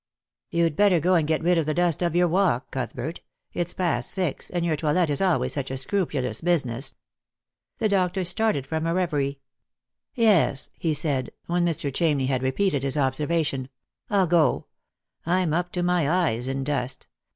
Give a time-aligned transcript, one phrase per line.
[0.49, 3.19] You'd better go and get rid of the dust of your walk, Cuthbert.
[3.53, 6.95] It's past six— and your toilet is always such a scrupulous business."
[7.77, 9.37] The doctor started from a reverie."
[10.15, 11.93] Yes," he said, when Mr.
[11.93, 13.69] Chamney had repeated his observa tion,"
[14.09, 14.65] I'll go.
[15.23, 17.07] I'm up to my eyes in dust.